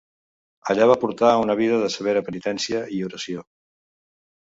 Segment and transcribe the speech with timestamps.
[0.73, 3.49] Allà va portar una vida de severa penitència i oració.